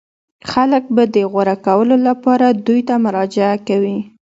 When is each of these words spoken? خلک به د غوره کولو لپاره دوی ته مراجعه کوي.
خلک 0.51 0.83
به 0.95 1.03
د 1.15 1.17
غوره 1.31 1.55
کولو 1.65 1.95
لپاره 2.07 2.45
دوی 2.67 2.81
ته 2.87 2.95
مراجعه 3.05 3.55
کوي. 3.67 3.97